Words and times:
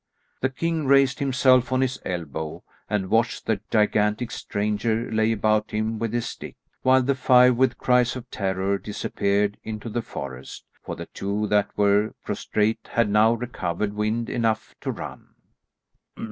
The 0.39 0.49
king 0.49 0.87
raised 0.87 1.19
himself 1.19 1.71
on 1.71 1.81
his 1.81 1.99
elbow 2.03 2.63
and 2.89 3.11
watched 3.11 3.45
the 3.45 3.61
gigantic 3.69 4.31
stranger 4.31 5.11
lay 5.11 5.31
about 5.31 5.69
him 5.69 5.99
with 5.99 6.11
his 6.11 6.25
stick, 6.25 6.55
while 6.81 7.03
the 7.03 7.13
five, 7.13 7.55
with 7.55 7.77
cries 7.77 8.15
of 8.15 8.27
terror, 8.31 8.79
disappeared 8.79 9.57
into 9.63 9.89
the 9.89 10.01
forest, 10.01 10.65
for 10.81 10.95
the 10.95 11.05
two 11.05 11.45
that 11.49 11.69
were 11.77 12.15
prostrate 12.25 12.89
had 12.93 13.11
now 13.11 13.33
recovered 13.33 13.93
wind 13.93 14.27
enough 14.27 14.73
to 14.81 14.89
run. 14.89 15.35